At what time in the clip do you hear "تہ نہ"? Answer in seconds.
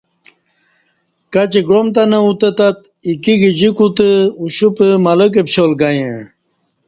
1.95-2.19